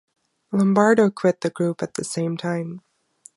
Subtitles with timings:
[0.51, 2.81] Lombardo quit the group at the same time.